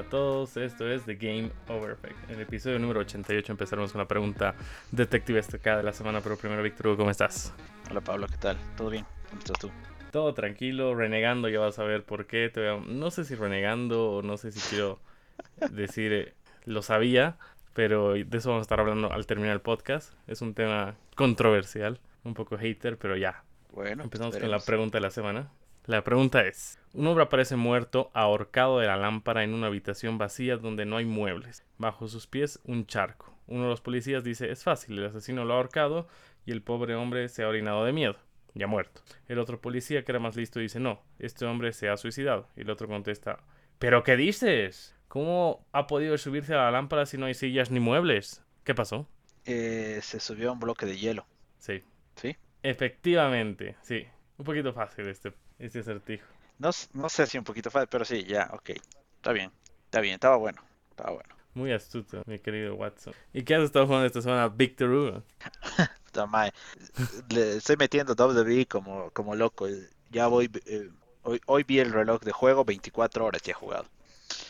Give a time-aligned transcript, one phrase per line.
[0.00, 2.30] Hola a todos, esto es The Game Over Effect.
[2.30, 4.54] En el episodio número 88 empezaremos con la pregunta
[4.90, 7.52] detective destacada de la semana, pero primero Víctor Hugo, ¿cómo estás?
[7.90, 8.56] Hola Pablo, ¿qué tal?
[8.78, 9.04] ¿Todo bien?
[9.28, 9.70] ¿Cómo estás tú?
[10.10, 12.48] Todo tranquilo, renegando, ya vas a ver por qué.
[12.48, 15.00] Te No sé si renegando o no sé si quiero
[15.70, 17.36] decir eh, lo sabía,
[17.74, 20.14] pero de eso vamos a estar hablando al terminar el podcast.
[20.26, 23.44] Es un tema controversial, un poco hater, pero ya.
[23.70, 25.50] Bueno, empezamos con la pregunta de la semana.
[25.90, 30.56] La pregunta es, un hombre aparece muerto ahorcado de la lámpara en una habitación vacía
[30.56, 31.64] donde no hay muebles.
[31.78, 33.34] Bajo sus pies un charco.
[33.48, 36.06] Uno de los policías dice, es fácil, el asesino lo ha ahorcado
[36.46, 38.14] y el pobre hombre se ha orinado de miedo.
[38.54, 39.02] Ya muerto.
[39.26, 42.46] El otro policía, que era más listo, dice, no, este hombre se ha suicidado.
[42.54, 43.40] Y el otro contesta,
[43.80, 44.94] ¿pero qué dices?
[45.08, 48.44] ¿Cómo ha podido subirse a la lámpara si no hay sillas ni muebles?
[48.62, 49.08] ¿Qué pasó?
[49.44, 51.26] Eh, se subió a un bloque de hielo.
[51.58, 51.82] Sí.
[52.14, 52.36] ¿Sí?
[52.62, 54.06] Efectivamente, sí.
[54.38, 56.26] Un poquito fácil este ese acertijo.
[56.58, 58.70] No, no sé si un poquito fácil, pero sí, ya, ok.
[59.16, 59.52] Está bien,
[59.84, 61.34] está bien, estaba bueno, estaba bueno.
[61.54, 63.12] Muy astuto, mi querido Watson.
[63.32, 65.22] ¿Y qué has estado jugando esta semana, Victor Hugo?
[67.30, 69.66] Le estoy metiendo WWE como, como loco.
[70.10, 70.90] Ya voy, eh,
[71.22, 73.86] hoy, hoy vi el reloj de juego, 24 horas ya he jugado.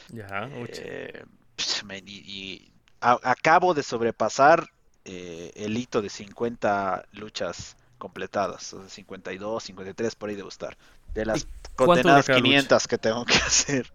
[0.08, 1.24] Ya, eh,
[2.06, 4.68] y, acabo de sobrepasar
[5.04, 10.76] eh, el hito de 50 luchas completadas, 52, 53 por ahí debo estar.
[11.14, 13.92] De las condenadas 500 que tengo que hacer.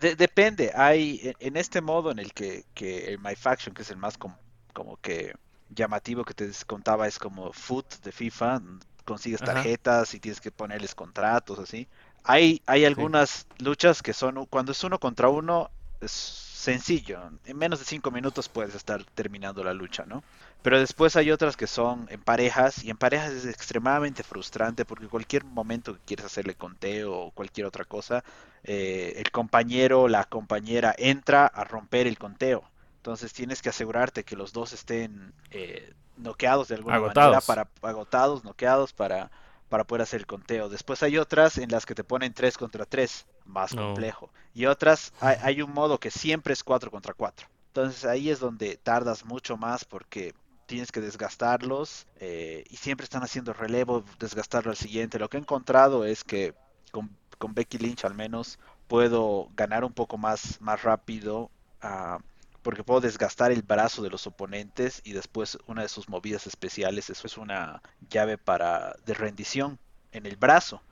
[0.00, 3.96] depende, hay en, este modo en el que, que el My Faction, que es el
[3.96, 5.34] más como que
[5.70, 8.62] llamativo que te contaba, es como Foot de FIFA,
[9.04, 11.88] consigues tarjetas y tienes que ponerles contratos, así.
[12.22, 17.20] Hay, hay algunas luchas que son, cuando es uno contra uno, es sencillo.
[17.46, 20.22] En menos de 5 minutos puedes estar terminando la lucha, ¿no?
[20.62, 25.08] Pero después hay otras que son en parejas y en parejas es extremadamente frustrante porque
[25.08, 28.22] cualquier momento que quieres hacerle conteo o cualquier otra cosa,
[28.62, 32.62] eh, el compañero o la compañera entra a romper el conteo.
[32.98, 38.44] Entonces tienes que asegurarte que los dos estén eh, noqueados de alguna manera, para agotados,
[38.44, 39.30] noqueados para,
[39.70, 40.68] para poder hacer el conteo.
[40.68, 44.30] Después hay otras en las que te ponen 3 contra 3, más complejo.
[44.52, 47.48] Y otras hay, hay, un modo que siempre es 4 contra 4.
[47.68, 50.34] Entonces ahí es donde tardas mucho más porque
[50.70, 55.18] tienes que desgastarlos eh, y siempre están haciendo relevo, desgastarlo al siguiente.
[55.18, 56.54] Lo que he encontrado es que
[56.92, 57.10] con,
[57.52, 61.50] Becky Lynch al menos puedo ganar un poco más, más rápido
[61.82, 62.18] ah,
[62.62, 67.10] porque puedo desgastar el brazo de los oponentes y después una de sus movidas especiales
[67.10, 69.78] eso es una llave para de rendición
[70.12, 70.82] en el brazo.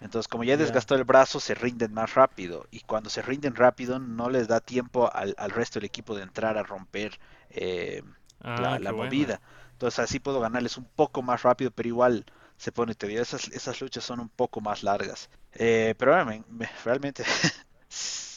[0.00, 2.66] Entonces, como ya desgastó el brazo, se rinden más rápido.
[2.72, 6.22] Y cuando se rinden rápido, no les da tiempo al, al resto del equipo de
[6.22, 8.02] entrar a romper eh,
[8.40, 9.40] la, ah, movida.
[9.72, 12.24] Entonces así puedo ganarles un poco más rápido, pero igual
[12.56, 13.36] se pone tedioso.
[13.36, 15.30] Esas, esas luchas son un poco más largas.
[15.52, 16.14] Eh, pero
[16.84, 17.24] realmente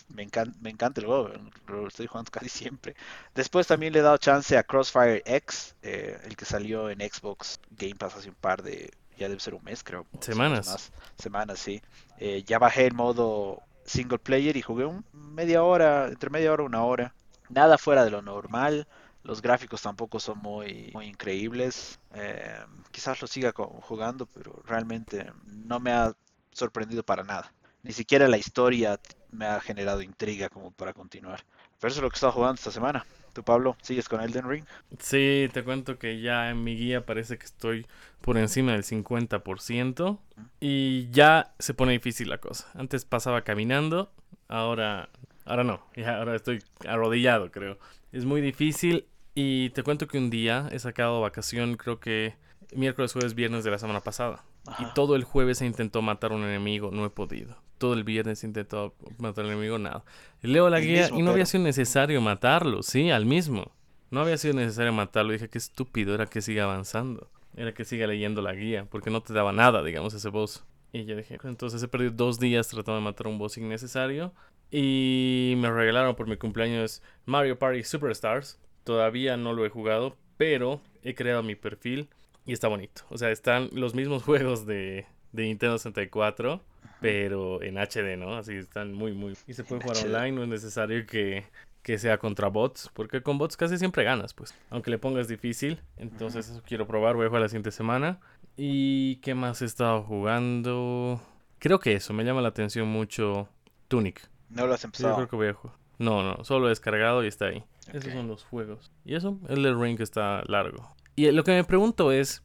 [0.09, 1.31] me, encanta, me encanta el juego,
[1.67, 2.95] lo estoy jugando casi siempre.
[3.33, 7.59] Después también le he dado chance a Crossfire X, eh, el que salió en Xbox
[7.71, 10.05] Game Pass hace un par de, ya debe ser un mes creo.
[10.19, 10.91] Semanas.
[11.17, 11.81] semanas, sí.
[12.19, 16.63] Eh, ya bajé el modo single player y jugué un media hora, entre media hora
[16.63, 17.13] y una hora.
[17.49, 18.88] Nada fuera de lo normal.
[19.23, 21.99] Los gráficos tampoco son muy, muy increíbles.
[22.13, 22.59] Eh,
[22.91, 26.13] quizás lo siga jugando, pero realmente no me ha
[26.51, 27.51] sorprendido para nada.
[27.83, 28.99] Ni siquiera la historia
[29.35, 31.44] me ha generado intriga como para continuar.
[31.79, 33.06] Pero eso es lo que he estado jugando esta semana.
[33.34, 34.63] ¿Tú, Pablo, sigues con Elden Ring?
[34.97, 37.85] Sí, te cuento que ya en mi guía parece que estoy
[38.22, 40.19] por encima del 50%.
[40.62, 42.69] Y ya se pone difícil la cosa.
[42.75, 44.12] Antes pasaba caminando,
[44.47, 45.09] ahora,
[45.44, 45.81] ahora no.
[45.95, 47.78] Ya ahora estoy arrodillado, creo.
[48.13, 52.35] Es muy difícil y te cuento que un día he sacado vacación, creo que
[52.74, 54.45] miércoles, jueves, viernes de la semana pasada.
[54.79, 57.57] Y todo el jueves he intentado matar a un enemigo, no he podido.
[57.85, 60.03] Todo el viernes he intentado matar a un enemigo, nada.
[60.41, 63.73] Leo la guía y no había sido necesario matarlo, sí, al mismo.
[64.09, 65.34] No había sido necesario matarlo.
[65.34, 67.29] Dije, qué estúpido, era que siga avanzando.
[67.56, 70.65] Era que siga leyendo la guía, porque no te daba nada, digamos, ese boss.
[70.94, 74.33] Y yo dije, entonces he perdido dos días tratando de matar a un boss innecesario.
[74.71, 78.59] Y me regalaron por mi cumpleaños Mario Party Superstars.
[78.83, 82.09] Todavía no lo he jugado, pero he creado mi perfil
[82.48, 83.04] y está bonito.
[83.12, 86.63] O sea, están los mismos juegos de, de Nintendo 64,
[87.01, 88.35] pero en HD, ¿no?
[88.35, 89.37] Así están muy, muy...
[89.47, 91.45] Y se puede jugar online, no es necesario que,
[91.81, 94.55] que sea contra bots, porque con bots casi siempre ganas, pues.
[94.69, 98.19] Aunque le pongas difícil, entonces eso quiero probar, voy a jugar la siguiente semana.
[98.57, 101.21] ¿Y qué más he estado jugando?
[101.59, 103.49] Creo que eso, me llama la atención mucho
[103.87, 104.27] Tunic.
[104.49, 105.13] No lo has empezado.
[105.13, 105.77] Yo creo que voy a jugar.
[105.97, 107.63] No, no, solo he descargado y está ahí.
[107.93, 108.91] Esos son los juegos.
[109.03, 110.95] Y eso, el Ring está largo.
[111.15, 112.43] Y lo que me pregunto es,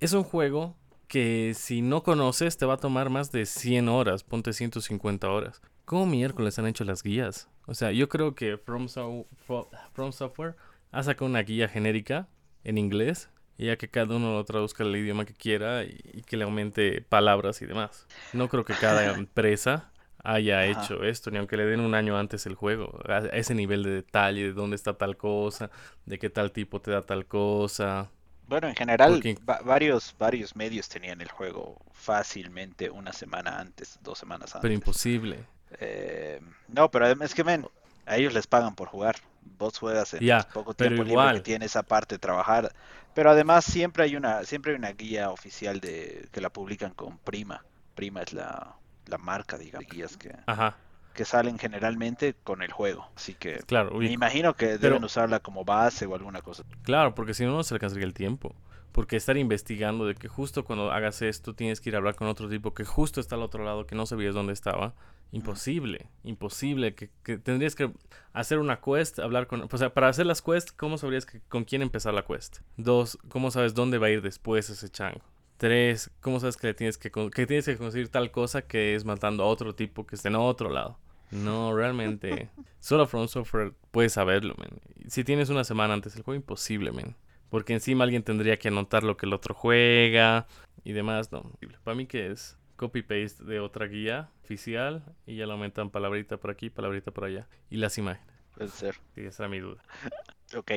[0.00, 0.76] es un juego
[1.12, 5.60] que si no conoces te va a tomar más de 100 horas, ponte 150 horas.
[5.84, 7.50] ¿cómo miércoles han hecho las guías?
[7.66, 8.88] O sea, yo creo que From,
[9.92, 10.56] From Software
[10.90, 12.28] ha sacado una guía genérica
[12.64, 13.28] en inglés
[13.58, 17.02] y ya que cada uno lo traduzca al idioma que quiera y, que le aumente
[17.02, 18.06] palabras y demás.
[18.32, 19.92] No creo que cada empresa
[20.24, 23.82] haya hecho esto, ni aunque le den un año antes el juego, a ese nivel
[23.82, 25.70] de detalle, de dónde está tal cosa,
[26.06, 28.10] de qué tal tipo te da tal cosa.
[28.46, 29.22] Bueno, en general,
[29.64, 34.62] varios, varios medios tenían el juego fácilmente una semana antes, dos semanas antes.
[34.62, 35.44] Pero imposible.
[35.78, 37.66] Eh, no, pero es que, ven,
[38.06, 39.16] a ellos les pagan por jugar.
[39.58, 40.20] Vos juegas en
[40.52, 42.72] poco tiempo libre que tiene esa parte de trabajar.
[43.14, 47.18] Pero además siempre hay una, siempre hay una guía oficial de que la publican con
[47.18, 47.64] Prima.
[47.94, 50.34] Prima es la, la marca, digamos, guías que,
[51.12, 53.08] que salen generalmente con el juego.
[53.16, 56.64] Así que claro, me imagino que deben usarla como base o alguna cosa.
[56.82, 58.54] Claro, porque si no, no se alcanzaría el tiempo.
[58.92, 62.28] Porque estar investigando de que justo cuando hagas esto tienes que ir a hablar con
[62.28, 64.94] otro tipo que justo está al otro lado, que no sabías dónde estaba.
[65.30, 66.94] Imposible, imposible.
[66.94, 67.90] Que, tendrías que
[68.34, 69.62] hacer una quest, hablar con...
[69.62, 72.58] O sea, para hacer las quests, ¿cómo sabrías que, con quién empezar la quest?
[72.76, 75.22] Dos, ¿cómo sabes dónde va a ir después ese chango?
[75.62, 79.04] Tres, ¿cómo sabes que, le tienes que, que tienes que conseguir tal cosa que es
[79.04, 80.98] matando a otro tipo que esté en otro lado?
[81.30, 82.50] No, realmente.
[82.80, 84.70] Solo From Software puedes saberlo, man.
[85.06, 87.14] Si tienes una semana antes del juego, imposible, man.
[87.48, 90.48] Porque encima alguien tendría que anotar lo que el otro juega
[90.82, 91.30] y demás.
[91.30, 91.52] No,
[91.84, 96.50] para mí que es copy-paste de otra guía oficial y ya lo aumentan palabrita por
[96.50, 97.46] aquí, palabrita por allá.
[97.70, 98.34] Y las imágenes.
[98.56, 98.96] Puede ser.
[99.14, 99.80] Sí, esa es mi duda.
[100.56, 100.72] ok.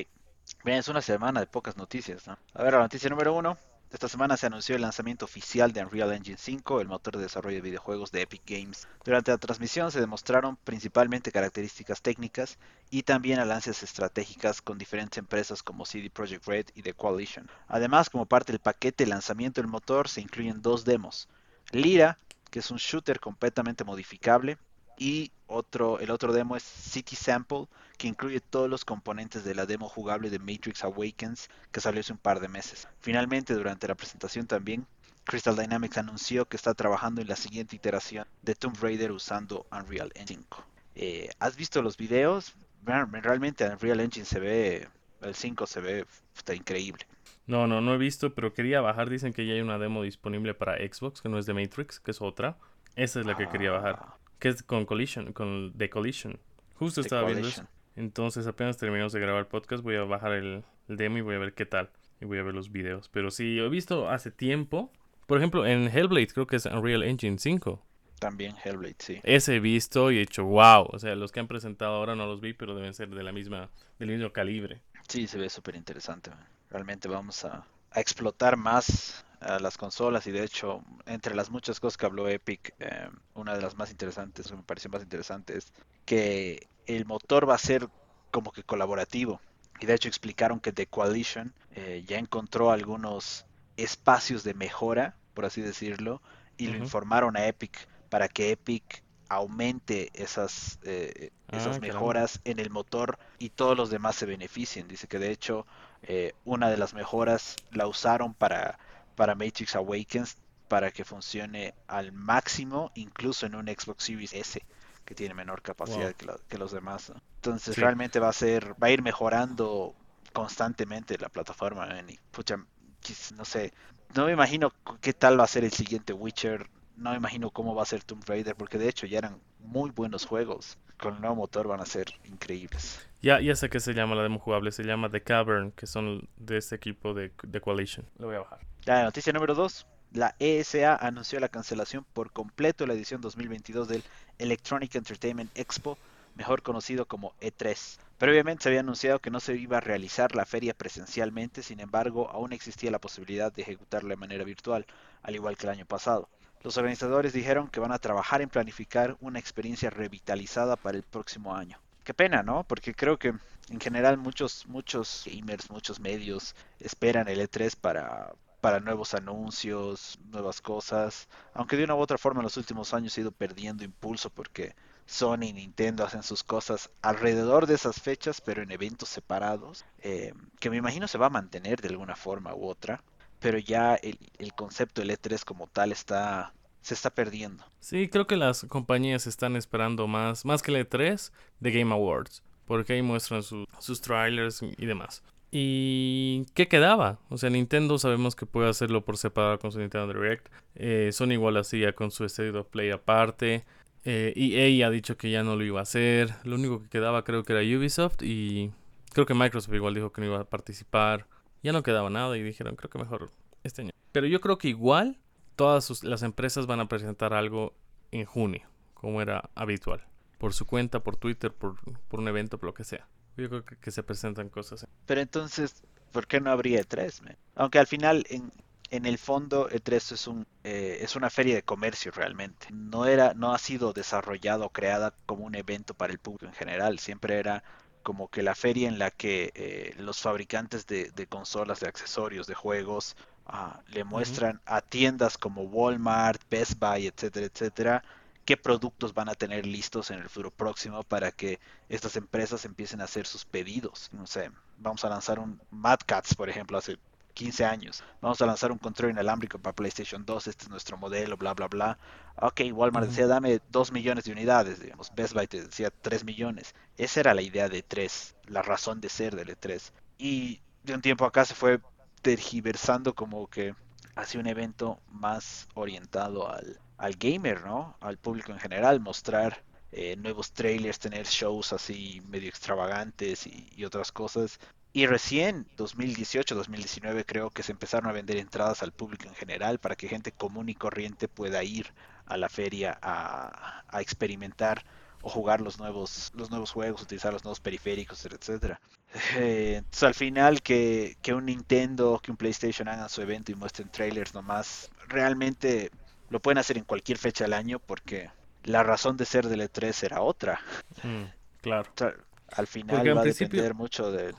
[0.63, 2.37] Bien, es una semana de pocas noticias, ¿no?
[2.53, 3.57] A ver, la noticia número uno.
[3.95, 7.55] Esta semana se anunció el lanzamiento oficial de Unreal Engine 5, el motor de desarrollo
[7.55, 8.89] de videojuegos de Epic Games.
[9.05, 12.57] Durante la transmisión se demostraron principalmente características técnicas
[12.89, 17.49] y también alianzas estratégicas con diferentes empresas como CD Projekt Red y The Coalition.
[17.69, 21.29] Además, como parte del paquete de lanzamiento del motor se incluyen dos demos,
[21.71, 22.17] Lira,
[22.51, 24.57] que es un shooter completamente modificable,
[24.97, 29.65] y otro, el otro demo es City Sample, que incluye todos los componentes de la
[29.65, 32.87] demo jugable de Matrix Awakens, que salió hace un par de meses.
[32.99, 34.85] Finalmente, durante la presentación también,
[35.25, 40.11] Crystal Dynamics anunció que está trabajando en la siguiente iteración de Tomb Raider usando Unreal
[40.15, 40.65] Engine 5.
[40.95, 42.53] Eh, ¿Has visto los videos?
[42.83, 44.87] Realmente Unreal Engine se ve,
[45.21, 46.05] el 5 se ve
[46.37, 47.05] está increíble.
[47.47, 49.09] No, no, no he visto, pero quería bajar.
[49.09, 52.11] Dicen que ya hay una demo disponible para Xbox, que no es de Matrix, que
[52.11, 52.57] es otra.
[52.95, 54.15] Esa es la que quería bajar.
[54.45, 56.39] Que es con Collision, con The Collision.
[56.75, 57.67] Justo estaba viendo eso.
[57.95, 61.39] Entonces apenas terminamos de grabar el podcast, voy a bajar el, demo y voy a
[61.39, 61.89] ver qué tal.
[62.21, 63.09] Y voy a ver los videos.
[63.09, 64.91] Pero sí, he visto hace tiempo.
[65.25, 67.83] Por ejemplo, en Hellblade creo que es Unreal Engine 5.
[68.19, 69.19] También Hellblade, sí.
[69.23, 70.89] Ese he visto y he hecho wow.
[70.91, 73.31] O sea, los que han presentado ahora no los vi, pero deben ser de la
[73.31, 74.83] misma, del mismo calibre.
[75.07, 76.29] Sí, se ve súper interesante.
[76.69, 77.65] Realmente vamos a,
[77.95, 82.73] explotar más a las consolas y de hecho entre las muchas cosas que habló Epic
[82.79, 85.73] eh, una de las más interesantes que me pareció más interesante es
[86.05, 87.89] que el motor va a ser
[88.31, 89.41] como que colaborativo.
[89.79, 93.45] Y de hecho explicaron que The Coalition eh, ya encontró algunos
[93.75, 96.21] espacios de mejora por así decirlo
[96.57, 102.59] y lo informaron a Epic para que Epic aumente esas, eh, esas ah, mejoras en
[102.59, 104.87] el motor y todos los demás se beneficien.
[104.87, 105.67] Dice que de hecho
[106.03, 108.79] eh, una de las mejoras la usaron para,
[109.15, 114.65] para Matrix Awakens para que funcione al máximo, incluso en un Xbox Series S
[115.05, 117.11] que tiene menor capacidad que, los demás.
[117.35, 119.93] Entonces realmente va a ser, va a ir mejorando
[120.33, 121.87] constantemente la plataforma.
[121.87, 123.73] no sé,
[124.15, 126.67] no me imagino qué tal va a ser el siguiente Witcher
[126.97, 129.91] no me imagino cómo va a ser Tomb Raider, porque de hecho ya eran muy
[129.91, 130.77] buenos juegos.
[130.97, 132.99] Con el nuevo motor van a ser increíbles.
[133.25, 136.29] Ya, ya sé que se llama la demo jugable, se llama The Cavern, que son
[136.37, 138.07] de este equipo de, de Coalition.
[138.19, 138.59] Lo voy a bajar.
[138.85, 139.87] La noticia número 2.
[140.11, 144.03] La ESA anunció la cancelación por completo de la edición 2022 del
[144.37, 145.97] Electronic Entertainment Expo,
[146.35, 147.97] mejor conocido como E3.
[148.19, 152.29] Previamente se había anunciado que no se iba a realizar la feria presencialmente, sin embargo,
[152.29, 154.85] aún existía la posibilidad de ejecutarla de manera virtual,
[155.23, 156.29] al igual que el año pasado.
[156.61, 161.55] Los organizadores dijeron que van a trabajar en planificar una experiencia revitalizada para el próximo
[161.55, 161.79] año.
[162.05, 162.63] Qué pena, ¿no?
[162.63, 163.33] Porque creo que
[163.69, 170.61] en general muchos, muchos gamers, muchos medios esperan el E3 para, para nuevos anuncios, nuevas
[170.61, 171.27] cosas.
[171.53, 174.75] Aunque de una u otra forma en los últimos años ha ido perdiendo impulso porque
[175.05, 180.33] Sony y Nintendo hacen sus cosas alrededor de esas fechas, pero en eventos separados, eh,
[180.59, 183.03] que me imagino se va a mantener de alguna forma u otra
[183.45, 184.17] pero ya el,
[184.55, 186.53] concepto del E3 como tal está
[186.85, 187.65] se está perdiendo.
[187.79, 192.43] Sí, creo que las compañías están esperando más, más que el E3 de Game Awards,
[192.67, 195.23] porque ahí muestran sus trailers y demás.
[195.49, 197.17] ¿Y qué quedaba?
[197.29, 200.47] O sea, Nintendo sabemos que puede hacerlo por separado con su Nintendo Direct.
[200.75, 203.65] Eh, Sony igual hacía con su State of Play aparte.
[204.03, 206.35] Eh, EA ha dicho que ya no lo iba a hacer.
[206.43, 208.71] Lo único que quedaba creo que era Ubisoft y
[209.11, 211.25] creo que Microsoft igual dijo que no iba a participar.
[211.63, 213.31] Ya no quedaba nada y dijeron creo que mejor
[213.63, 213.91] este año.
[214.11, 215.17] Pero yo creo que igual
[215.55, 217.73] todas las empresas van a presentar algo
[218.11, 220.05] en junio, como era habitual.
[220.37, 221.75] Por su cuenta, por Twitter, por,
[222.07, 223.07] por un evento, por lo que sea.
[223.37, 224.87] Yo creo que, se presentan cosas.
[225.05, 227.35] Pero entonces, ¿por qué no habría E3?
[227.55, 228.51] Aunque al final, en,
[228.89, 232.67] en el fondo E3 es un eh, es una feria de comercio realmente.
[232.71, 236.53] No era no ha sido desarrollado o creada como un evento para el público en
[236.53, 237.63] general, siempre era
[238.03, 242.53] como que la feria en la que eh, los fabricantes de, consolas, de accesorios, de
[242.53, 248.03] juegos ah, le muestran a tiendas como Walmart, Best Buy, etcétera, etcétera,
[248.45, 251.59] qué productos van a tener listos en el futuro próximo para que
[251.89, 254.09] estas empresas empiecen a hacer sus pedidos.
[254.11, 256.97] No sé, vamos a lanzar un Mad Cats, por ejemplo, hace
[257.35, 258.03] 15 años.
[258.21, 261.67] Vamos a lanzar un control inalámbrico para PlayStation 2, este es nuestro modelo, bla, bla,
[261.67, 261.97] bla.
[262.37, 265.11] Ok, Walmart decía, dame 2 millones de unidades, digamos.
[265.15, 266.73] Best Buy te decía 3 millones.
[266.97, 269.91] Esa era la idea de 3, la razón de ser del E3.
[270.17, 271.79] Y de un tiempo acá se fue
[272.25, 273.75] tergiversando como que
[274.15, 277.95] hacia un evento más orientado al, al gamer, ¿no?
[278.01, 283.85] Al público en general, mostrar eh, nuevos trailers, tener shows así medio extravagantes y, y,
[283.85, 284.59] otras cosas.
[284.91, 289.77] Y recién, 2018, 2019, creo que se empezaron a vender entradas al público en general
[289.77, 291.93] para que gente común y corriente pueda ir
[292.25, 294.83] a la feria a, experimentar
[295.25, 298.79] o jugar los nuevos, los nuevos juegos, utilizar los nuevos periféricos, etcétera.
[299.37, 303.55] Eh, entonces al final que, que, un Nintendo, que un PlayStation hagan su evento y
[303.55, 305.89] muestren trailers nomás, realmente
[306.29, 308.29] lo pueden hacer en cualquier fecha del año porque
[308.65, 310.59] la razón de ser del E3 era otra.
[311.01, 311.23] Mm,
[311.61, 311.85] claro
[312.51, 314.33] al final va a depender mucho de,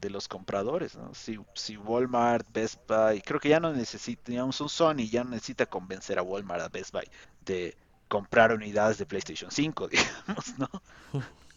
[0.00, 1.12] de, los compradores, ¿no?
[1.12, 5.30] Si, si Walmart, Best Buy, creo que ya no necesita, digamos, un Sony ya no
[5.30, 7.08] necesita convencer a Walmart, a Best Buy,
[7.44, 7.76] de
[8.10, 9.88] comprar unidades de PlayStation 5,
[10.26, 10.68] digamos, ¿no?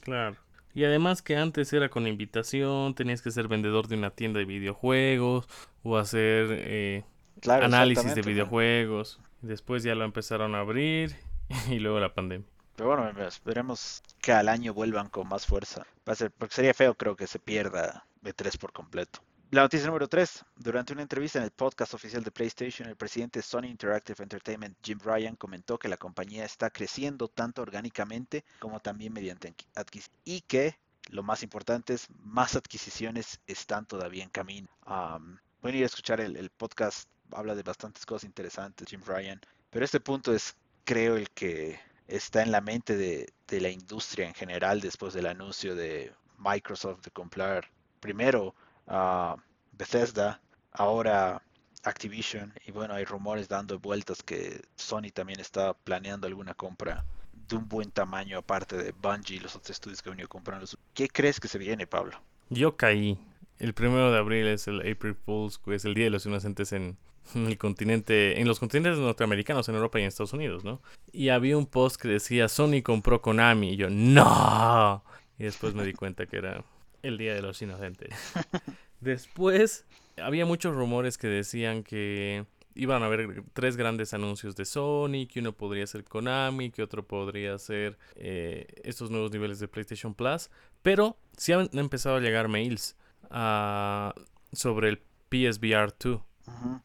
[0.01, 0.37] Claro.
[0.75, 4.45] Y además que antes era con invitación, tenías que ser vendedor de una tienda de
[4.45, 5.47] videojuegos
[5.83, 7.03] o hacer eh,
[7.47, 9.19] análisis de videojuegos.
[9.41, 11.15] Después ya lo empezaron a abrir
[11.69, 12.47] y luego la pandemia.
[12.75, 15.85] Pero bueno, esperemos que al año vuelvan con más fuerza.
[16.07, 19.19] Va a ser, porque sería feo, creo que se pierda B3 por completo.
[19.53, 20.45] La noticia número 3.
[20.55, 24.75] Durante una entrevista en el podcast oficial de PlayStation, el presidente de Sony Interactive Entertainment,
[24.81, 30.41] Jim Ryan, comentó que la compañía está creciendo tanto orgánicamente como también mediante adquisición y
[30.41, 30.79] que,
[31.11, 34.69] lo más importante es, más adquisiciones están todavía en camino.
[34.87, 39.85] Um, pueden ir a escuchar el, podcast, habla de bastantes cosas interesantes, Jim Ryan, pero
[39.85, 44.81] este punto es, creo, el que está en la mente de, la industria en general
[44.81, 47.69] después del anuncio de Microsoft de comprar
[47.99, 48.55] primero
[48.87, 49.35] a
[49.71, 51.41] Bethesda, ahora
[51.83, 57.03] Activision y bueno, hay rumores dando vueltas que Sony también está planeando alguna compra
[57.47, 60.65] de un buen tamaño aparte de Bungie y los otros estudios que han venido comprando.
[60.93, 62.19] ¿Qué crees que se viene, Pablo?
[62.49, 63.19] Yo caí.
[63.59, 66.71] El primero de abril es el April Fools, que es el Día de los Inocentes
[66.71, 66.97] en,
[67.35, 70.81] el continente, en los continentes norteamericanos, en Europa y en Estados Unidos, ¿no?
[71.11, 75.03] Y había un post que decía Sony compró Konami y yo, ¡No!
[75.37, 76.63] Y después me di cuenta que era
[77.03, 78.09] el Día de los Inocentes.
[78.99, 79.85] Después
[80.17, 82.45] había muchos rumores que decían que
[82.75, 87.05] iban a haber tres grandes anuncios de Sony, que uno podría ser Konami, que otro
[87.05, 90.49] podría ser eh, estos nuevos niveles de PlayStation Plus,
[90.81, 92.95] pero sí han empezado a llegar mails
[93.29, 94.15] ah,
[94.51, 96.21] sobre el PSVR 2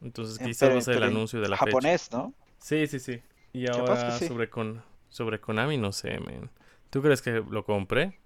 [0.03, 2.33] entonces quizás va a ser el anuncio de la japonés, ¿no?
[2.59, 3.21] Sí, sí, sí.
[3.53, 6.51] Y ahora sobre con sobre Konami no sé, men.
[6.91, 8.19] ¿Tú crees que lo compré?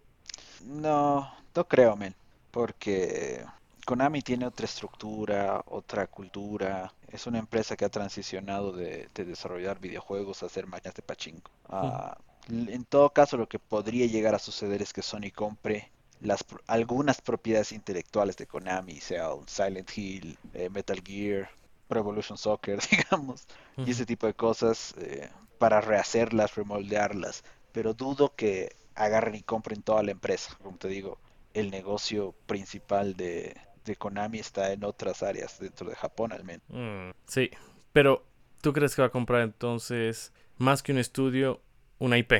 [0.65, 2.15] No, no creo, men,
[2.51, 3.45] porque
[3.85, 6.93] Konami tiene otra estructura, otra cultura.
[7.09, 11.51] Es una empresa que ha transicionado de, desarrollar videojuegos a hacer máquinas de pachinko.
[11.69, 12.17] Ah,
[12.49, 15.91] en todo caso, lo que podría llegar a suceder es que Sony compre
[16.21, 21.51] las, algunas propiedades intelectuales de Konami, sea un Silent Hill, eh, Metal Gear,
[21.89, 25.29] Pro Evolution Soccer, digamos, y ese tipo de cosas eh,
[25.59, 27.45] para rehacerlas, remoldearlas.
[27.73, 30.57] Pero dudo que agarren y compren toda la empresa.
[30.63, 31.19] Como te digo,
[31.55, 36.63] el negocio principal de, de Konami está en otras áreas dentro de Japón al menos.
[36.69, 37.51] Mm, sí,
[37.93, 38.25] pero
[38.61, 41.61] ¿tú crees que va a comprar entonces más que un estudio,
[41.99, 42.33] una IP?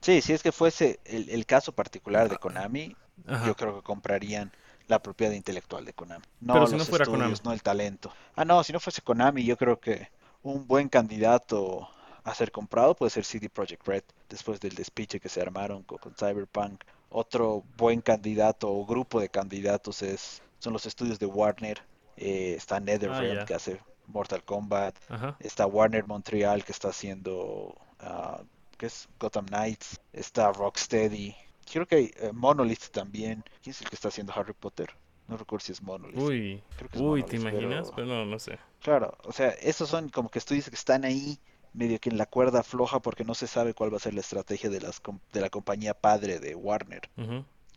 [0.00, 2.96] Sí, si es que fuese el, el caso particular de Konami,
[3.44, 4.52] yo creo que comprarían
[4.86, 6.24] la propiedad intelectual de Konami.
[6.40, 8.12] No Pero si los no fuera estudios, no el talento.
[8.34, 10.08] Ah, no, si no fuese Konami, yo creo que
[10.42, 11.88] un buen candidato
[12.24, 16.14] a ser comprado puede ser CD Projekt Red, después del despiche que se armaron con,
[16.14, 16.84] Cyberpunk.
[17.10, 21.82] Otro buen candidato o grupo de candidatos es son los estudios de Warner.
[22.16, 24.96] Eh, está NetherRealm ah, que hace Mortal Kombat.
[25.40, 28.44] Está Warner Montreal que está haciendo uh,
[28.76, 31.34] que es Gotham Knights, está Rocksteady,
[31.70, 33.44] creo que hay eh, Monolith también.
[33.62, 34.90] ¿Quién es el que está haciendo Harry Potter?
[35.26, 36.18] No recuerdo si es Monolith.
[36.18, 36.62] Uy,
[36.94, 37.90] uy, ¿te imaginas?
[37.94, 38.06] Pero...
[38.06, 38.58] no, no sé.
[38.80, 41.38] Claro, o sea, esos son como que estudios que están ahí
[41.72, 44.20] medio que en la cuerda floja porque no se sabe cuál va a ser la
[44.20, 45.00] estrategia de, las,
[45.32, 47.08] de la compañía padre de Warner.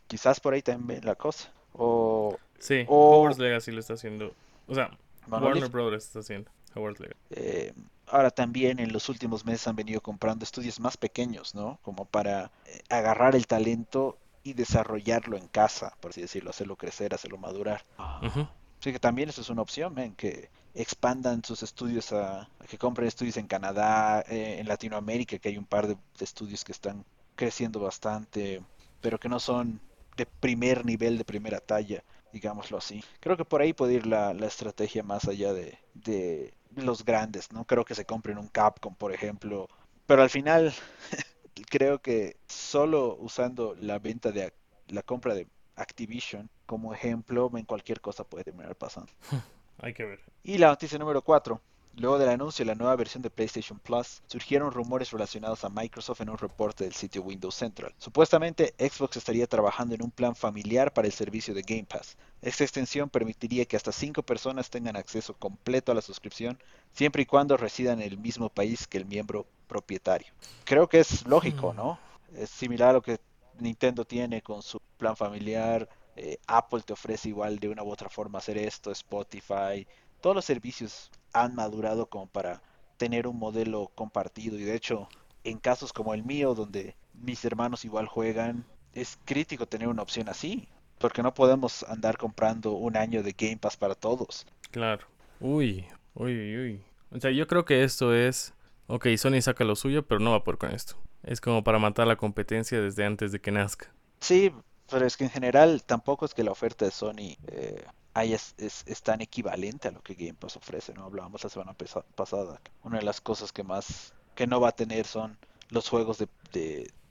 [0.08, 1.52] Quizás por ahí también la cosa.
[1.74, 4.34] O, sí, Howard's Legacy lo está haciendo.
[4.68, 4.92] O sea,
[5.28, 7.20] Warner Brothers está haciendo Howard's Legacy.
[7.32, 7.74] Eh,
[8.08, 11.80] ahora también en los últimos meses han venido comprando estudios más pequeños, ¿no?
[11.82, 17.14] Como para eh, agarrar el talento y desarrollarlo en casa, por así decirlo, hacerlo crecer,
[17.14, 17.86] hacerlo madurar.
[17.98, 20.16] Así que también eso es una opción, ¿ven?
[20.16, 25.58] que expandan sus estudios a, que compren estudios en Canadá, eh, en Latinoamérica, que hay
[25.58, 27.04] un par de, estudios que están
[27.36, 28.62] creciendo bastante,
[29.02, 29.80] pero que no son
[30.18, 33.04] de primer nivel, de primera talla, digámoslo así.
[33.20, 37.66] Creo que por ahí puede ir la, estrategia más allá de, de los grandes, ¿no?
[37.66, 39.68] Creo que se compren un Capcom, por ejemplo,
[40.06, 40.74] pero al final
[41.70, 44.54] creo que solo usando la venta de
[44.88, 49.12] la compra de Activision como ejemplo, en cualquier cosa puede terminar pasando.
[49.82, 50.20] Hay que ver.
[50.44, 51.60] Y la noticia número 4.
[51.98, 56.22] Luego del anuncio de la nueva versión de PlayStation Plus, surgieron rumores relacionados a Microsoft
[56.22, 57.94] en un reporte del sitio Windows Central.
[57.98, 62.16] Supuestamente, Xbox estaría trabajando en un plan familiar para el servicio de Game Pass.
[62.42, 66.58] Esta extensión permitiría que hasta 5 personas tengan acceso completo a la suscripción,
[66.94, 70.32] siempre y cuando residan en el mismo país que el miembro propietario.
[70.64, 72.00] Creo que es lógico, ¿no?
[72.38, 73.20] Es similar a lo que
[73.60, 75.90] Nintendo tiene con su plan familiar.
[76.24, 79.88] Eh, Apple te ofrece igual de una u otra forma hacer esto, Spotify.
[80.22, 82.62] Todos los servicios han madurado como para
[82.98, 85.10] tener un modelo compartido y de hecho
[85.44, 88.64] en casos como el mío donde mis hermanos igual juegan
[88.94, 90.68] es crítico tener una opción así
[91.00, 94.46] porque no podemos andar comprando un año de Game Pass para todos.
[94.70, 95.08] Claro.
[95.40, 96.84] Uy, uy, uy.
[97.10, 98.54] O sea, yo creo que esto es
[98.94, 100.98] Ok, Sony saca lo suyo, pero no va por con esto.
[101.24, 103.90] Es como para matar la competencia desde antes de que nazca.
[104.20, 104.52] Sí,
[104.92, 109.22] pero es que en general tampoco es que la oferta de Sony eh, es, tan
[109.22, 111.06] equivalente a lo que Game Pass ofrece, ¿no?
[111.06, 111.74] Hablábamos la semana
[112.16, 112.62] pasada.
[112.84, 115.38] Una de las cosas que más que no va a tener son
[115.70, 116.28] los juegos de,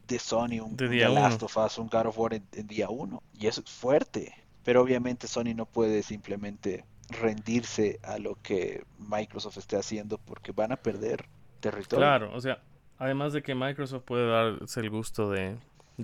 [0.06, 2.90] de, Sony, un, de un Last of Us, un God of War en, en día
[2.90, 3.22] uno.
[3.32, 4.34] Y eso es fuerte.
[4.62, 10.72] Pero obviamente Sony no puede simplemente rendirse a lo que Microsoft esté haciendo porque van
[10.72, 11.26] a perder
[11.60, 12.04] territorio.
[12.04, 12.62] Claro, o sea,
[12.98, 15.56] además de que Microsoft puede darse el gusto de,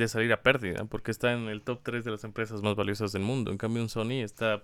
[0.09, 3.23] salir a pérdida, porque está en el top 3 de las empresas más valiosas del
[3.23, 3.51] mundo.
[3.51, 4.63] En cambio, un Sony está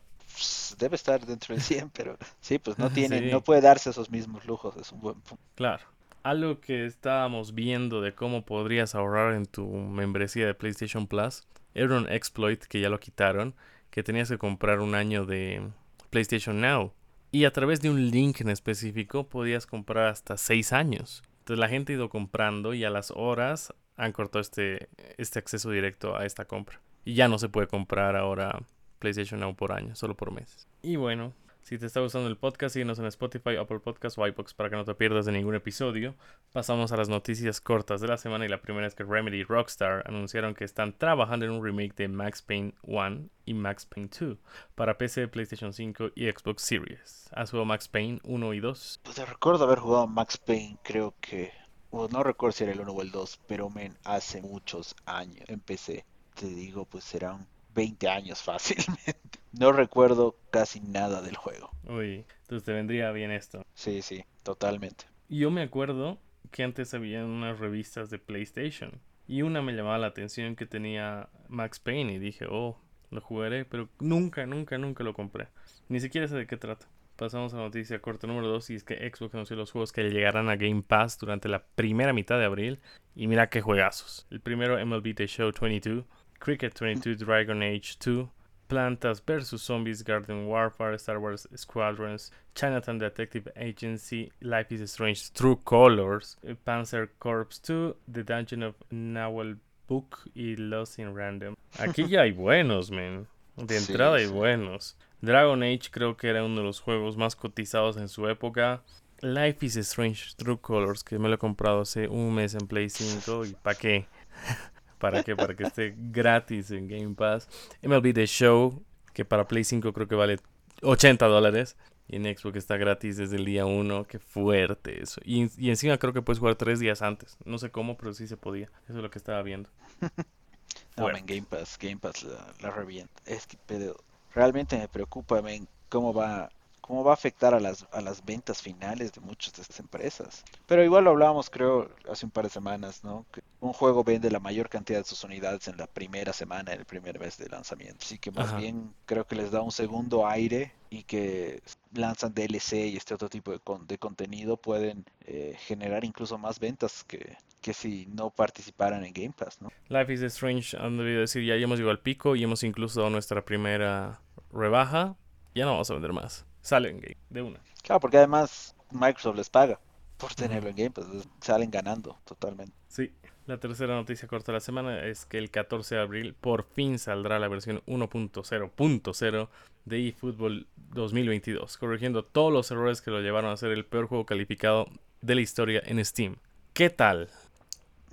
[0.78, 4.44] debe estar dentro del 100, pero sí, pues no tiene, no puede darse esos mismos
[4.46, 5.42] lujos, es un buen punto.
[5.54, 5.84] Claro.
[6.22, 11.42] Algo que estábamos viendo de cómo podrías ahorrar en tu membresía de PlayStation Plus
[11.74, 13.54] era un exploit que ya lo quitaron,
[13.90, 15.68] que tenías que comprar un año de
[16.10, 16.92] PlayStation Now.
[17.32, 21.22] Y a través de un link en específico podías comprar hasta 6 años.
[21.38, 25.70] Entonces la gente ha ido comprando y a las horas han cortado este, este acceso
[25.70, 26.80] directo a esta compra.
[27.04, 28.62] Y ya no se puede comprar ahora
[28.98, 30.66] PlayStation Now por año, solo por meses.
[30.82, 34.54] Y bueno, si te está gustando el podcast, síguenos en Spotify, Apple Podcasts o iBox
[34.54, 36.16] para que no te pierdas de ningún episodio.
[36.52, 39.44] Pasamos a las noticias cortas de la semana y la primera es que Remedy y
[39.44, 44.10] Rockstar anunciaron que están trabajando en un remake de Max Payne 1 y Max Payne
[44.18, 44.36] 2
[44.74, 47.30] para PC, PlayStation 5 y Xbox Series.
[47.32, 49.00] ¿Has jugado Max Payne 1 y 2?
[49.04, 51.61] Pues te recuerdo haber jugado Max Payne, creo que...
[51.92, 55.60] no recuerdo si era el 1 o el 2, pero men, hace muchos años en
[55.60, 56.04] PC.
[56.34, 59.38] Te digo, pues serán 20 años fácilmente.
[59.52, 61.70] No recuerdo casi nada del juego.
[61.84, 63.64] Uy, entonces te vendría bien esto.
[63.74, 65.04] Sí, sí, totalmente.
[65.28, 66.18] Yo me acuerdo
[66.50, 71.28] que antes había unas revistas de PlayStation y una me llamaba la atención que tenía
[71.48, 72.78] Max Payne y dije, oh,
[73.10, 75.48] lo jugaré, pero nunca, nunca, nunca lo compré.
[75.88, 76.86] Ni siquiera sé de qué trata.
[77.22, 80.02] Pasamos a la noticia corta número 2 y es que Xbox anunció los juegos que
[80.10, 82.80] llegarán a Game Pass durante la primera mitad de abril
[83.14, 84.26] y mira qué juegazos.
[84.32, 86.04] El primero MLB The Show 22,
[86.40, 88.28] Cricket 22 Dragon Age 2,
[88.66, 89.62] Plantas vs.
[89.62, 97.08] Zombies, Garden Warfare, Star Wars Squadrons, Chinatown Detective Agency, Life is Strange, True Colors, Panzer
[97.20, 101.54] Corps 2, The Dungeon of Nahuel Book y Lost in Random.
[101.78, 103.28] Aquí ya hay buenos, men.
[103.56, 104.96] De entrada hay buenos.
[105.22, 108.82] Dragon Age creo que era uno de los juegos más cotizados en su época.
[109.20, 112.90] Life is Strange True Colors, que me lo he comprado hace un mes en Play
[112.90, 114.06] 5 y pa' qué.
[114.98, 115.36] ¿Para qué?
[115.36, 117.48] Para que esté gratis en Game Pass.
[117.82, 120.38] MLB The Show, que para Play 5 creo que vale
[120.82, 121.76] 80 dólares.
[122.08, 124.04] Y en Xbox está gratis desde el día 1.
[124.04, 125.20] Qué fuerte eso.
[125.24, 127.38] Y, encima creo que puedes jugar tres días antes.
[127.44, 128.70] No sé cómo, pero sí se podía.
[128.88, 129.70] Eso es lo que estaba viendo.
[130.96, 132.24] no, en Game Pass, Game Pass
[132.60, 133.22] la, revienta.
[133.24, 133.96] Es que, pero
[134.34, 135.42] realmente me preocupa,
[135.88, 136.50] cómo va
[136.82, 140.44] cómo va a afectar a las, a las ventas finales de muchas de estas empresas.
[140.66, 143.24] Pero igual lo hablábamos, creo, hace un par de semanas, ¿no?
[143.32, 146.80] Que un juego vende la mayor cantidad de sus unidades en la primera semana, en
[146.80, 147.98] el primer mes de lanzamiento.
[148.02, 151.62] Así que más bien creo que les da un segundo aire y que
[151.94, 157.04] lanzan DLC y este otro tipo de, de contenido pueden eh, generar incluso más ventas
[157.04, 159.70] que, que si no participaran en Game Pass, ¿no?
[159.88, 163.10] Life is Strange, han debido decir, ya hemos llegado al pico y hemos incluso dado
[163.10, 164.20] nuestra primera
[164.52, 165.16] rebaja,
[165.54, 166.44] ya no vamos a vender más.
[166.62, 167.60] Sale en Game, de una.
[167.82, 169.78] Claro, porque además Microsoft les paga
[170.16, 171.06] por tenerlo en Game Pass,
[171.40, 172.72] salen ganando totalmente.
[172.88, 173.12] Sí.
[173.46, 177.00] La tercera noticia corta de la semana es que el 14 de abril por fin
[177.00, 179.48] saldrá la versión 1.0.0
[179.84, 184.24] de eFootball 2022, corrigiendo todos los errores que lo llevaron a ser el peor juego
[184.24, 184.86] calificado
[185.22, 186.36] de la historia en Steam.
[186.72, 187.30] ¿Qué tal?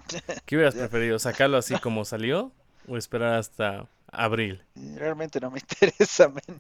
[0.48, 1.20] ¿Qué hubieras preferido?
[1.20, 2.52] ¿Sacarlo así como salió
[2.88, 4.64] o esperar hasta abril?
[4.96, 6.60] Realmente no me interesa, men.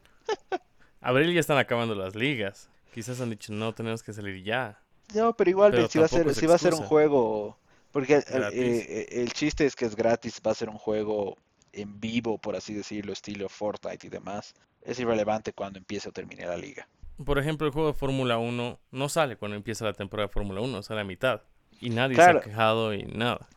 [1.01, 2.69] Abril ya están acabando las ligas.
[2.93, 4.79] Quizás han dicho, no, tenemos que salir ya.
[5.13, 7.57] No, pero igual si, va a ser, si va a ser un juego
[7.91, 11.38] porque eh, eh, el chiste es que es gratis, va a ser un juego
[11.73, 14.53] en vivo, por así decirlo, estilo Fortnite y demás.
[14.81, 16.88] Es irrelevante cuando empiece o termine la liga.
[17.23, 20.62] Por ejemplo, el juego de Fórmula 1 no sale cuando empieza la temporada de Fórmula
[20.62, 21.41] 1, sale a mitad.
[21.81, 23.47] Y nadie se ha quejado y nada.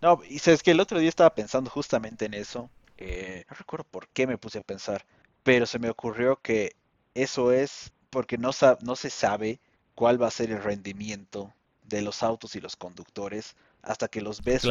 [0.00, 2.70] No, y sabes que el otro día estaba pensando justamente en eso.
[2.96, 5.04] Eh, no recuerdo por qué me puse a pensar,
[5.44, 6.74] pero se me ocurrió que
[7.14, 9.60] eso es porque no, no se sabe
[9.94, 11.52] cuál va a ser el rendimiento
[11.84, 14.66] de los autos y los conductores hasta que los ves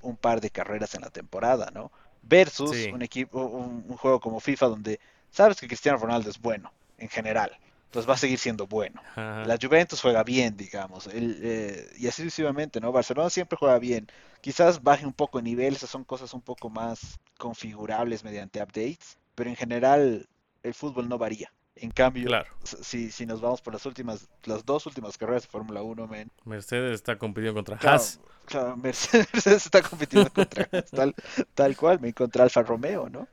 [0.00, 1.90] un, par de carreras en la temporada, ¿no?
[2.22, 7.08] Versus un equipo, un, juego como FIFA donde sabes que Cristiano Ronaldo es bueno en
[7.08, 9.02] general, entonces va a seguir siendo bueno.
[9.16, 12.92] La Juventus juega bien, digamos, eh, y así sucesivamente, ¿no?
[12.92, 14.06] Barcelona siempre juega bien.
[14.40, 19.18] Quizás baje un poco de nivel, esas son cosas un poco más configurables mediante updates,
[19.34, 20.28] pero en general
[20.62, 21.52] el fútbol no varía.
[21.74, 22.28] En cambio,
[22.62, 26.08] si, si nos vamos por las últimas, las dos últimas carreras de Fórmula 1,
[26.44, 28.20] Mercedes está compitiendo contra Haas.
[28.44, 31.14] Claro, Mercedes está compitiendo contra Haas, tal,
[31.54, 33.26] tal cual, me contra Alfa Romeo, ¿no?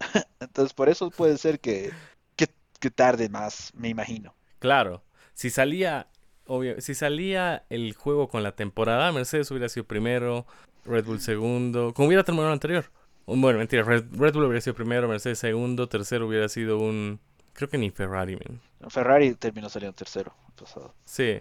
[0.40, 1.92] Entonces, por eso puede ser que,
[2.36, 4.34] que, tarde más, me imagino.
[4.58, 6.08] Claro, si salía,
[6.46, 10.46] obvio, si salía el juego con la temporada, Mercedes hubiera sido primero,
[10.84, 12.90] Red Bull segundo, como hubiera terminado el anterior.
[13.26, 17.18] Bueno, mentira, Red Bull hubiera sido primero, Mercedes segundo, tercero hubiera sido un
[17.54, 18.60] Creo que ni Ferrari, man.
[18.90, 20.92] Ferrari terminó saliendo tercero pasado.
[21.04, 21.40] Sí.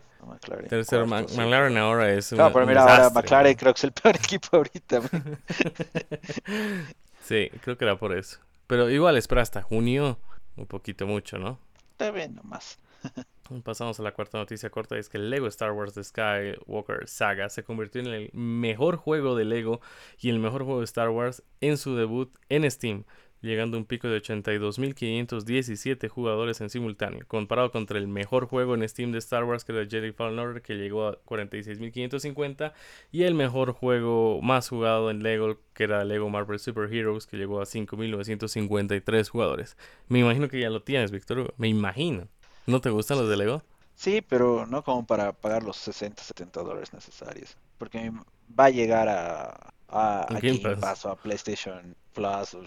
[0.70, 1.08] tercero.
[1.08, 2.38] McLaren ahora es un.
[2.38, 5.02] No, pero mira, ahora McLaren creo que es el peor equipo ahorita.
[7.24, 8.40] sí, creo que era por eso.
[8.68, 10.20] Pero igual espera hasta junio.
[10.56, 11.60] Un poquito mucho, ¿no?
[11.92, 12.78] Está bien, nomás.
[13.64, 17.64] Pasamos a la cuarta noticia corta, es que Lego Star Wars The Skywalker Saga se
[17.64, 19.82] convirtió en el mejor juego de Lego
[20.20, 23.04] y el mejor juego de Star Wars en su debut en Steam,
[23.42, 28.88] llegando a un pico de 82.517 jugadores en simultáneo, comparado contra el mejor juego en
[28.88, 32.72] Steam de Star Wars que era Jedi Fallen Order que llegó a 46.550
[33.12, 37.36] y el mejor juego más jugado en Lego que era Lego Marvel Super Heroes que
[37.36, 39.78] llegó a 5.953 jugadores.
[40.08, 41.54] Me imagino que ya lo tienes, Víctor.
[41.58, 42.30] Me imagino.
[42.66, 43.62] ¿No te gustan los de Lego?
[43.96, 47.58] Sí, pero no como para pagar los 60, 70 dólares necesarios.
[47.78, 48.12] Porque
[48.58, 52.54] va a llegar a, a, Game Pass o a PlayStation Plus.
[52.54, 52.66] O,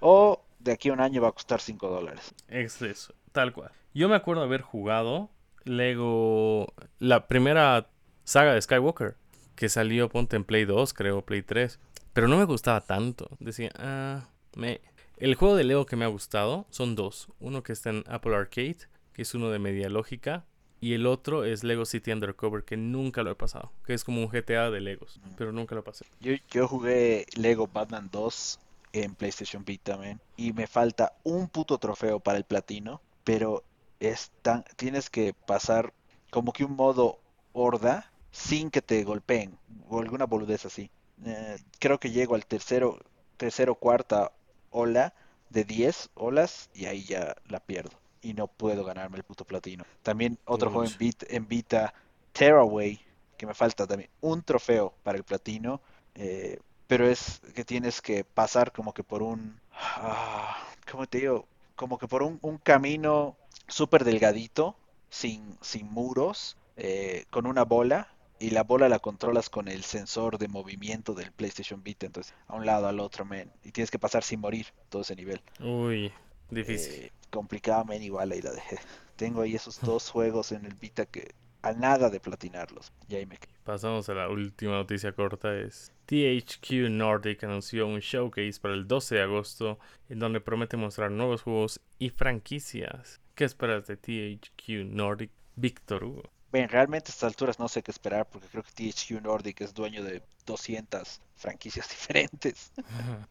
[0.00, 2.34] o de aquí a un año va a costar 5 dólares.
[2.48, 3.70] Es eso, tal cual.
[3.94, 5.30] Yo me acuerdo haber jugado
[5.64, 7.88] Lego, la primera
[8.24, 9.16] saga de Skywalker,
[9.54, 11.78] que salió, ponte en Play 2, creo, Play 3.
[12.12, 13.28] Pero no me gustaba tanto.
[13.38, 14.80] Decía, ah, me...
[15.16, 17.28] El juego de Lego que me ha gustado son dos.
[17.38, 20.44] Uno que está en Apple Arcade, que es uno de media lógica.
[20.80, 23.70] Y el otro es Lego City Undercover, que nunca lo he pasado.
[23.86, 26.04] Que es como un GTA de Legos, pero nunca lo pasé.
[26.20, 28.58] Yo, yo jugué Lego Batman 2
[28.92, 30.20] en PlayStation Vita, man.
[30.36, 33.62] Y me falta un puto trofeo para el platino, pero
[34.00, 34.32] es
[34.76, 35.92] tienes que pasar
[36.30, 37.20] como que un modo
[37.52, 39.56] horda sin que te golpeen
[39.88, 40.90] o alguna boludez así.
[41.24, 42.98] Eh, creo que llego al tercero,
[43.36, 44.32] tercero, cuarta
[44.70, 45.14] ola
[45.50, 48.01] de 10 olas y ahí ya la pierdo.
[48.22, 49.84] Y no puedo ganarme el puto platino.
[50.02, 51.92] También otro juego en Vita, en Vita,
[52.32, 53.00] Tearaway,
[53.36, 55.80] que me falta también un trofeo para el platino.
[56.14, 60.56] Eh, pero es que tienes que pasar como que por un, ah,
[60.90, 61.46] ¿cómo te digo?
[61.74, 64.76] Como que por un, camino súper delgadito,
[65.08, 68.08] sin, sin muros, eh, con una bola,
[68.38, 72.56] y la bola la controlas con el sensor de movimiento del PlayStation Vita, entonces a
[72.56, 75.40] un lado, al otro, men, y tienes que pasar sin morir todo ese nivel.
[75.60, 76.12] Uy,
[76.50, 77.04] difícil.
[77.04, 78.78] Eh, complicado, men, igual ahí la dejé.
[79.16, 82.92] Tengo ahí esos dos juegos en el Vita que a nada de platinarlos.
[83.08, 85.56] Y ahí me Pasamos a la última noticia corta.
[85.56, 91.10] Es THQ Nordic anunció un showcase para el 12 de agosto en donde promete mostrar
[91.10, 93.20] nuevos juegos y franquicias.
[93.34, 96.32] ¿Qué esperas de THQ Nordic, Víctor Hugo?
[96.52, 99.72] Bien, realmente a estas alturas no sé qué esperar porque creo que THQ Nordic es
[99.72, 102.72] dueño de 200 franquicias diferentes.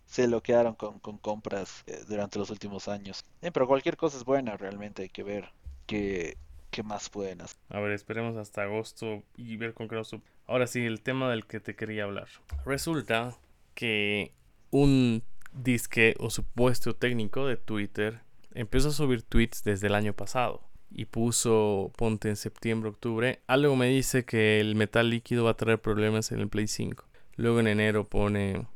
[0.08, 3.24] Se lo quedaron con, compras eh, durante los últimos años.
[3.54, 5.50] pero cualquier cosa es buena, realmente hay que ver
[5.86, 6.36] qué,
[6.72, 7.58] qué más pueden hacer.
[7.70, 10.16] A ver, esperemos hasta agosto y ver con qué nos...
[10.48, 12.28] Ahora sí, el tema del que te quería hablar.
[12.66, 13.38] Resulta
[13.76, 14.34] que
[14.72, 18.22] un disque o supuesto técnico de Twitter
[18.56, 23.76] empezó a subir tweets desde el año pasado y puso, ponte en septiembre, octubre, algo
[23.76, 27.06] me dice que el metal líquido va a traer problemas en el Play 5.
[27.38, 28.68] Luego en enero pone,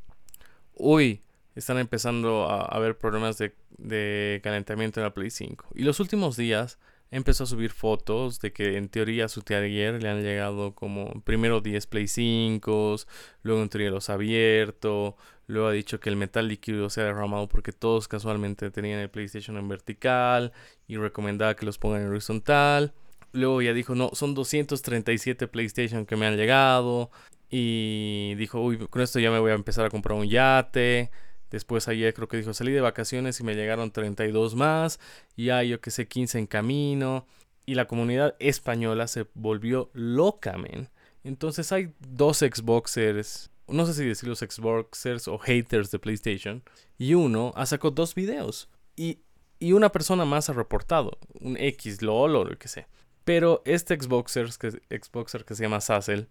[0.74, 1.22] uy,
[1.56, 5.68] están empezando a haber problemas de, de calentamiento en la Play 5.
[5.76, 6.80] Y los últimos días
[7.12, 11.22] empezó a subir fotos de que en teoría a su taller le han llegado como
[11.22, 12.96] primero 10 Play 5,
[13.44, 15.16] luego en teoría los ha abierto,
[15.48, 19.10] luego ha dicho que el metal líquido se ha derramado porque todos casualmente tenían el
[19.10, 20.54] PlayStation en vertical
[20.88, 22.94] y recomendaba que los pongan en horizontal.
[23.32, 27.12] Luego ya dijo, no, son 237 PlayStation que me han llegado.
[27.50, 31.12] Y dijo, uy, con esto ya me voy a empezar a comprar un yate.
[31.52, 35.00] Después ayer creo que dijo, salí de vacaciones y me llegaron 32 más.
[35.36, 37.28] Y yo que sé, 15 en camino.
[37.66, 40.90] Y la comunidad española se volvió loca, men.
[41.24, 46.64] Entonces hay dos Xboxers, no sé si decir los Xboxers o haters de PlayStation.
[46.98, 48.70] Y uno ha sacado dos videos.
[48.96, 49.20] Y,
[49.60, 51.18] y una persona más ha reportado.
[51.40, 52.88] Un X, LOL o lo que sea.
[53.24, 56.28] Pero este Xboxer que, Xboxer que se llama Sassel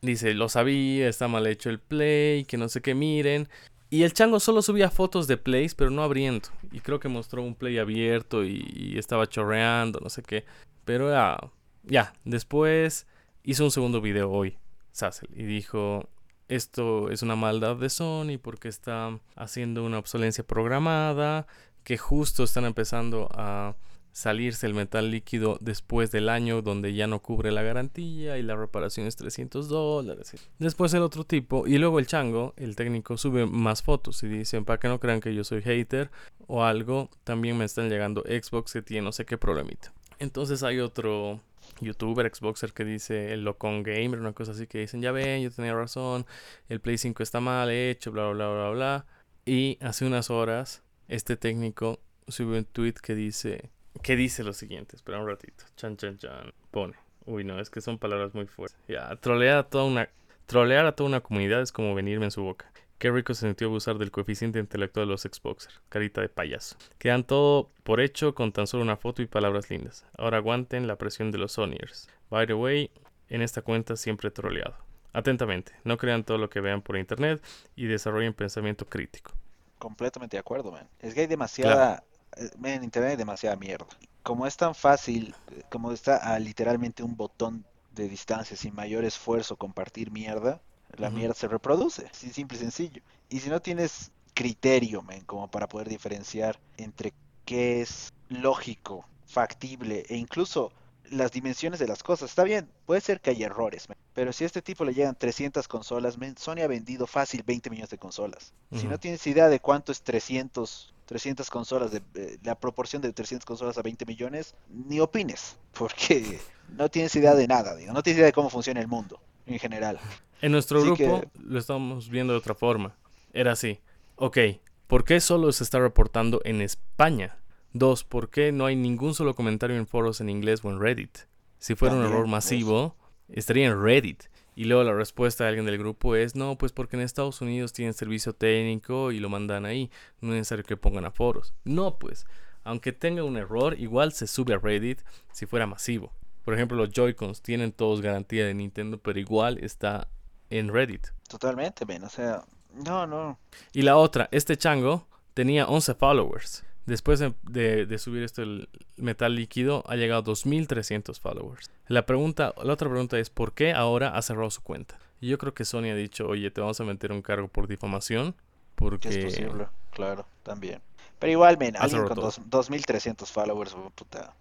[0.00, 3.48] dice, lo sabía, está mal hecho el play, que no sé qué miren.
[3.90, 6.48] Y el chango solo subía fotos de plays, pero no abriendo.
[6.70, 10.44] Y creo que mostró un play abierto y, estaba chorreando, no sé qué.
[10.84, 11.36] Pero ya,
[11.82, 13.08] ya, después
[13.42, 14.56] hizo un segundo video hoy,
[14.92, 16.08] Sassel, y dijo,
[16.50, 21.46] esto es una maldad de Sony porque está haciendo una obsolencia programada,
[21.84, 23.76] que justo están empezando a
[24.12, 28.56] salirse el metal líquido después del año donde ya no cubre la garantía y la
[28.56, 30.34] reparación es 300 dólares.
[30.58, 34.64] Después el otro tipo y luego el chango, el técnico, sube más fotos y dicen
[34.64, 36.10] para que no crean que yo soy hater
[36.48, 39.92] o algo, también me están llegando Xbox que tiene no sé qué problemita.
[40.20, 41.40] Entonces hay otro
[41.80, 45.50] youtuber, Xboxer que dice el Locon Gamer, una cosa así que dicen, ya ven, yo
[45.50, 46.26] tenía razón,
[46.68, 49.06] el Play 5 está mal hecho, bla, bla, bla, bla.
[49.44, 53.70] Y hace unas horas este técnico subió un tweet que dice
[54.02, 55.64] que dice lo siguiente, espera un ratito.
[55.76, 56.52] Chan, chan, chan.
[56.70, 56.94] Pone.
[57.26, 58.78] Uy, no, es que son palabras muy fuertes.
[58.88, 60.08] Ya, trolear a toda una,
[60.46, 62.70] trolear a toda una comunidad es como venirme en su boca.
[63.00, 65.80] Qué rico se sintió abusar del coeficiente intelectual de los Xboxers.
[65.88, 66.76] Carita de payaso.
[66.98, 70.04] Quedan todo por hecho con tan solo una foto y palabras lindas.
[70.18, 72.10] Ahora aguanten la presión de los Sonyers.
[72.28, 72.90] By the way,
[73.30, 74.76] en esta cuenta siempre troleado.
[75.14, 77.42] Atentamente, no crean todo lo que vean por internet
[77.74, 79.32] y desarrollen pensamiento crítico.
[79.78, 80.86] Completamente de acuerdo, man.
[80.98, 82.04] Es que hay demasiada
[82.36, 83.86] eh, en internet hay demasiada mierda.
[84.22, 89.04] Como es tan fácil, eh, como está a literalmente un botón de distancia sin mayor
[89.04, 90.60] esfuerzo compartir mierda,
[90.96, 93.02] la mierda se reproduce, así simple y sencillo.
[93.28, 97.12] Y si no tienes criterio, men, como para poder diferenciar entre
[97.44, 100.72] qué es lógico, factible e incluso
[101.10, 102.30] las dimensiones de las cosas.
[102.30, 105.66] Está bien, puede ser que haya errores, pero si a este tipo le llegan 300
[105.68, 108.52] consolas, Sony ha vendido fácil 20 millones de consolas.
[108.72, 113.12] Si no tienes idea de cuánto es 300 300 consolas, de, eh, la proporción de
[113.12, 118.00] 300 consolas a 20 millones, ni opines, porque no tienes idea de nada, digo, no
[118.04, 119.20] tienes idea de cómo funciona el mundo
[119.52, 119.98] en general.
[120.42, 122.96] En nuestro grupo lo estamos viendo de otra forma.
[123.32, 123.80] Era así,
[124.16, 124.38] ok,
[124.86, 127.36] ¿por qué solo se está reportando en España?
[127.72, 131.18] Dos, ¿por qué no hay ningún solo comentario en foros en inglés o en Reddit?
[131.58, 132.96] Si fuera un error masivo,
[133.28, 134.24] estaría en Reddit.
[134.56, 137.72] Y luego la respuesta de alguien del grupo es, no, pues porque en Estados Unidos
[137.72, 141.54] tienen servicio técnico y lo mandan ahí, no es necesario que pongan a foros.
[141.64, 142.26] No, pues,
[142.64, 145.00] aunque tenga un error, igual se sube a Reddit
[145.32, 146.12] si fuera masivo.
[146.44, 150.08] Por ejemplo, los Joy-Cons tienen todos garantía de Nintendo, pero igual está
[150.48, 151.08] en Reddit.
[151.28, 153.38] Totalmente, men, o sea, no, no.
[153.72, 156.64] Y la otra, este chango tenía 11 followers.
[156.86, 161.70] Después de, subir esto el metal líquido, ha llegado a 2.300 followers.
[161.86, 164.98] La, pregunta, la otra pregunta es, ¿por qué ahora ha cerrado su cuenta?
[165.20, 167.68] Y yo creo que Sony ha dicho, oye, te vamos a meter un cargo por
[167.68, 168.34] difamación.
[168.74, 169.08] Porque...
[169.10, 170.80] Es posible, claro, también.
[171.18, 174.34] Pero igual, men, alguien con 2.300 followers, puta.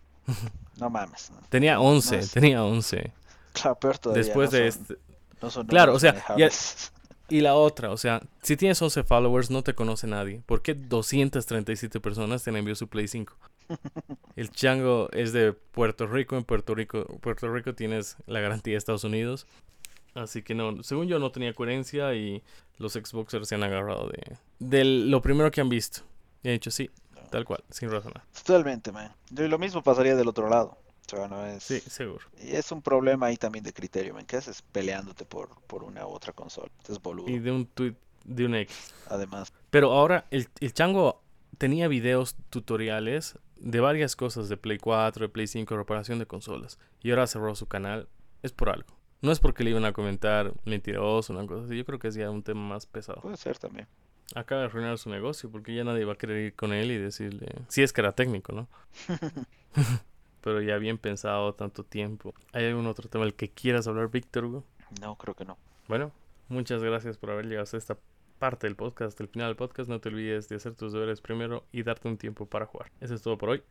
[0.77, 1.31] No mames.
[1.49, 3.11] Tenía 11, tenía 11.
[3.53, 4.23] Claro, peor todavía.
[4.23, 4.97] Después de este...
[5.67, 6.23] claro, o sea,
[7.29, 10.41] y la otra, o sea, si tienes 11 followers, no te conoce nadie.
[10.45, 13.35] ¿Por qué 237 personas te han enviado su Play 5?
[14.35, 16.37] El chango es de Puerto Rico.
[16.37, 19.45] En Puerto Rico, Puerto Rico tienes la garantía de Estados Unidos.
[20.15, 22.41] Así que no, según yo no tenía coherencia y
[22.77, 26.01] los Xboxers se han agarrado de, de lo primero que han visto.
[26.41, 26.89] Y han dicho, sí,
[27.29, 28.23] Tal cual, sin razonar.
[28.33, 29.13] Totalmente, man.
[29.31, 30.77] Y lo mismo pasaría del otro lado.
[31.05, 31.63] O sea, no es...
[31.63, 32.25] Sí, seguro.
[32.41, 34.25] Y es un problema ahí también de criterio, man.
[34.25, 36.69] ¿Qué haces peleándote por, por una u otra consola?
[36.87, 37.29] Es boludo.
[37.29, 38.93] Y de un tweet de un X.
[39.07, 39.51] Además.
[39.69, 41.21] Pero ahora el, el chango
[41.57, 46.79] tenía videos tutoriales de varias cosas de Play 4, de Play 5, reparación de consolas.
[47.01, 48.07] Y ahora cerró su canal.
[48.41, 48.99] Es por algo.
[49.21, 51.75] No es porque le iban a comentar mentiroso o una cosa así.
[51.75, 53.21] Yo creo que es ya un tema más pesado.
[53.21, 53.87] Puede ser también.
[54.35, 56.97] Acaba de arruinar su negocio porque ya nadie va a querer ir con él y
[56.97, 57.47] decirle.
[57.67, 58.67] Si es que era técnico, ¿no?
[60.41, 62.33] Pero ya bien pensado tanto tiempo.
[62.53, 64.63] ¿Hay algún otro tema del que quieras hablar, Víctor Hugo?
[65.01, 65.57] No, creo que no.
[65.87, 66.11] Bueno,
[66.47, 67.97] muchas gracias por haber llegado hasta esta
[68.37, 69.89] parte del podcast, del final del podcast.
[69.89, 72.91] No te olvides de hacer tus deberes primero y darte un tiempo para jugar.
[73.01, 73.63] Eso es todo por hoy.